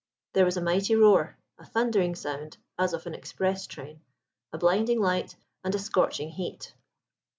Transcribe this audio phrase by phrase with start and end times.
[0.33, 5.75] There was a mighty roar—a thundering sound, as of an express train—a blinding light, and
[5.75, 6.73] a scorching heat.